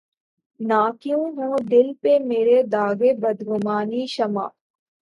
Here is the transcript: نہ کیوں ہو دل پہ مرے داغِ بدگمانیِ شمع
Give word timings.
نہ 0.59 0.81
کیوں 1.01 1.25
ہو 1.37 1.49
دل 1.71 1.87
پہ 2.01 2.13
مرے 2.27 2.59
داغِ 2.73 2.99
بدگمانیِ 3.21 4.01
شمع 4.15 4.47